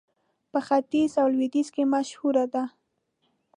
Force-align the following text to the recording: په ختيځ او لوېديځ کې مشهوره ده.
په 0.51 0.59
ختيځ 0.67 1.11
او 1.21 1.27
لوېديځ 1.33 1.67
کې 1.75 1.83
مشهوره 1.93 2.45
ده. 2.53 2.63